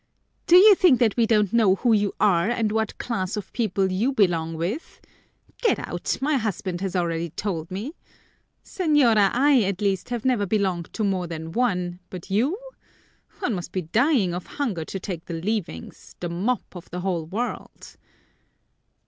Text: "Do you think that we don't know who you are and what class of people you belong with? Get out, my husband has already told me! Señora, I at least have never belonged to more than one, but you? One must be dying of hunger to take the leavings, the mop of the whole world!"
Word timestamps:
"Do 0.47 0.55
you 0.55 0.73
think 0.73 0.99
that 0.99 1.15
we 1.15 1.27
don't 1.27 1.53
know 1.53 1.75
who 1.75 1.93
you 1.93 2.11
are 2.19 2.49
and 2.49 2.71
what 2.71 2.97
class 2.97 3.37
of 3.37 3.53
people 3.53 3.91
you 3.91 4.11
belong 4.11 4.55
with? 4.55 4.99
Get 5.61 5.77
out, 5.77 6.17
my 6.19 6.37
husband 6.37 6.81
has 6.81 6.95
already 6.95 7.29
told 7.29 7.69
me! 7.69 7.93
Señora, 8.65 9.29
I 9.31 9.61
at 9.61 9.79
least 9.79 10.09
have 10.09 10.25
never 10.25 10.47
belonged 10.47 10.91
to 10.93 11.03
more 11.03 11.27
than 11.27 11.51
one, 11.51 11.99
but 12.09 12.31
you? 12.31 12.57
One 13.41 13.53
must 13.53 13.71
be 13.71 13.83
dying 13.83 14.33
of 14.33 14.47
hunger 14.57 14.85
to 14.85 14.99
take 14.99 15.25
the 15.25 15.35
leavings, 15.39 16.15
the 16.19 16.29
mop 16.29 16.75
of 16.75 16.89
the 16.89 17.01
whole 17.01 17.27
world!" 17.27 17.95